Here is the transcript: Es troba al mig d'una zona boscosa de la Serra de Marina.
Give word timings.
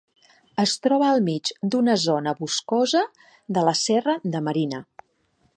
Es 0.61 0.71
troba 0.85 1.09
al 1.15 1.21
mig 1.27 1.51
d'una 1.75 1.95
zona 2.05 2.35
boscosa 2.41 3.05
de 3.59 3.67
la 3.71 3.79
Serra 3.85 4.21
de 4.37 4.47
Marina. 4.49 4.85